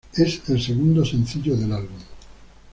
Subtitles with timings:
[0.15, 1.99] Es el segundo sencillo del álbum.